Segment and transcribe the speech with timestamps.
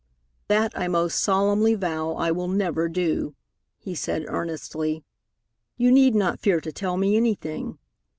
[0.47, 3.35] "That I most solemnly vow I will never do,"
[3.77, 5.03] he said earnestly.
[5.77, 7.77] "You need not fear to tell me anything.